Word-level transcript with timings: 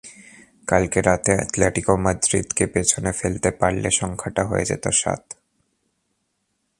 কাল 0.67 0.83
রাতে 1.01 1.31
অ্যাটলেটিকো 1.35 1.93
মাদ্রিদকে 1.97 2.65
পেছনে 2.67 3.11
ফেলতে 3.11 3.49
পারলে 3.51 3.89
সংখ্যাটা 3.91 4.43
হয়ে 4.45 4.65
গেছে 4.69 4.91
সাত। 4.93 5.23